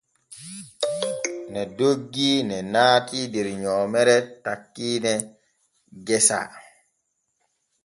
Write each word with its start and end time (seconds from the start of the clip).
Ne 1.51 1.61
doggi 1.77 2.29
ne 2.49 2.57
naati 2.73 3.19
der 3.33 3.47
nyoomere 3.61 4.17
takkiine 4.43 5.11
gesa. 6.07 6.39